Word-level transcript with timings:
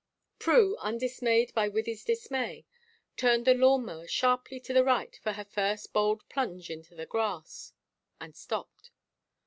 Prue, 0.39 0.77
undismayed 0.77 1.53
by 1.53 1.69
Wythie's 1.69 2.03
dismay, 2.03 2.65
turned 3.17 3.45
the 3.45 3.53
lawn 3.53 3.85
mower 3.85 4.07
sharply 4.07 4.59
to 4.61 4.73
the 4.73 4.83
right 4.83 5.15
for 5.17 5.33
her 5.33 5.45
first 5.45 5.93
bold 5.93 6.27
plunge 6.27 6.71
into 6.71 6.95
the 6.95 7.05
grass 7.05 7.71
and 8.19 8.35
stopped. 8.35 8.89